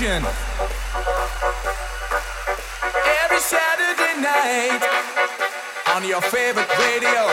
[0.00, 0.30] Every
[3.40, 4.80] Saturday night
[5.92, 7.27] on your favorite radio.